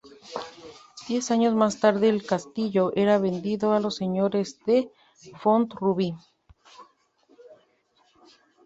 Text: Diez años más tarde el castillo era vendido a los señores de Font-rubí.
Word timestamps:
Diez 1.07 1.29
años 1.29 1.53
más 1.53 1.79
tarde 1.79 2.09
el 2.09 2.25
castillo 2.25 2.91
era 2.95 3.19
vendido 3.19 3.73
a 3.73 3.79
los 3.79 3.97
señores 3.97 4.57
de 4.65 4.91
Font-rubí. 5.39 6.17